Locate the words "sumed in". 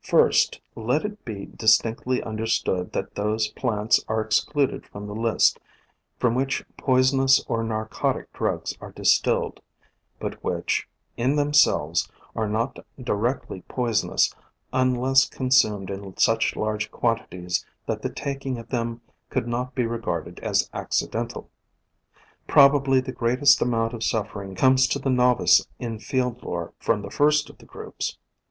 15.51-16.17